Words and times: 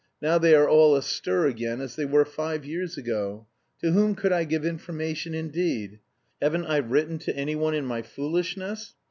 Now 0.19 0.39
they 0.39 0.55
are 0.55 0.67
all 0.67 0.95
astir 0.95 1.45
again 1.45 1.79
as 1.79 1.95
they 1.95 2.05
were 2.07 2.25
five 2.25 2.65
years 2.65 2.97
ago. 2.97 3.45
To 3.81 3.91
whom 3.91 4.15
could 4.15 4.31
I 4.31 4.45
give 4.45 4.65
information, 4.65 5.35
indeed? 5.35 5.99
'Haven't 6.41 6.65
I 6.65 6.77
written 6.77 7.19
to 7.19 7.35
anyone 7.37 7.75
in 7.75 7.85
my 7.85 8.01
foolishness?' 8.01 8.95